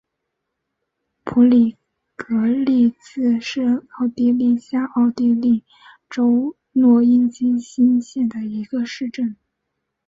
[1.23, 1.77] 普里
[2.15, 5.63] 格利茨是奥地利下奥地利
[6.09, 9.37] 州诺因基兴县的一个市镇。